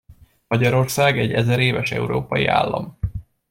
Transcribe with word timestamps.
Magyarország 0.47 1.19
egy 1.19 1.33
ezeréves 1.33 1.91
európai 1.91 2.45
állam. 2.45 2.97